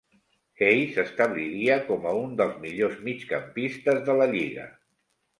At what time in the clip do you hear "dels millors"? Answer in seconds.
2.39-2.95